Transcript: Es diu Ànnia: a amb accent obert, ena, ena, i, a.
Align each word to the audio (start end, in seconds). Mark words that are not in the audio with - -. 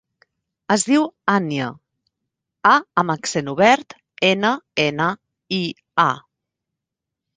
Es 0.75 0.83
diu 0.91 1.03
Ànnia: 1.33 1.67
a 2.69 2.73
amb 3.03 3.15
accent 3.15 3.53
obert, 3.55 3.95
ena, 4.33 4.55
ena, 4.89 5.11
i, 5.61 5.61
a. 6.07 6.11